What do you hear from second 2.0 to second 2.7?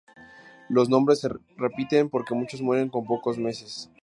porque muchos